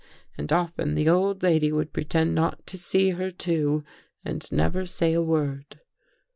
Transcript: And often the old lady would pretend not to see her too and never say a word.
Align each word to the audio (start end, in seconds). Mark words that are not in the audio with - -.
And 0.35 0.51
often 0.51 0.95
the 0.95 1.07
old 1.07 1.43
lady 1.43 1.71
would 1.71 1.93
pretend 1.93 2.33
not 2.33 2.65
to 2.65 2.75
see 2.75 3.11
her 3.11 3.29
too 3.29 3.83
and 4.25 4.51
never 4.51 4.87
say 4.87 5.13
a 5.13 5.21
word. 5.21 5.79